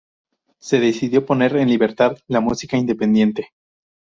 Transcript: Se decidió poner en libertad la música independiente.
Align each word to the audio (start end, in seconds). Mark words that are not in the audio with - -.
Se 0.59 0.79
decidió 0.79 1.27
poner 1.27 1.55
en 1.57 1.69
libertad 1.69 2.17
la 2.25 2.39
música 2.41 2.75
independiente. 2.75 3.51